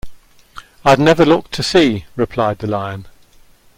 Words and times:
I've 0.83 0.97
never 0.97 1.27
looked 1.27 1.51
to 1.51 1.61
see," 1.61 2.07
replied 2.15 2.57
the 2.57 2.65
Lion. 2.65 3.05